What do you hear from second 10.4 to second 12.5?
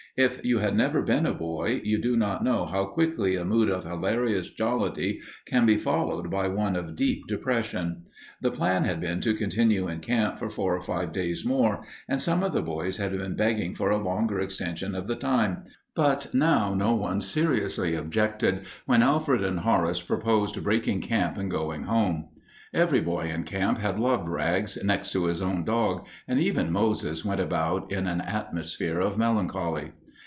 four or five days more, and some